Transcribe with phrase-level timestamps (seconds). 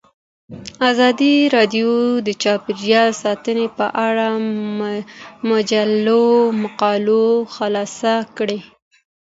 [0.89, 1.91] ازادي راډیو
[2.27, 4.39] د چاپیریال ساتنه په اړه د
[5.49, 6.23] مجلو
[6.61, 8.59] مقالو خلاصه کړې.